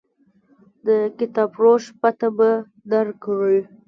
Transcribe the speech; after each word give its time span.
د 0.87 0.87
کتابفروش 1.17 1.83
پته 2.01 2.27
به 2.37 2.49
درکړي. 2.91 3.59